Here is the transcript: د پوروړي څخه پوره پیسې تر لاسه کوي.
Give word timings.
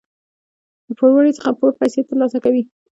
د 0.87 0.89
پوروړي 0.97 1.31
څخه 1.37 1.51
پوره 1.57 1.77
پیسې 1.81 2.01
تر 2.07 2.15
لاسه 2.21 2.37
کوي. 2.45 2.63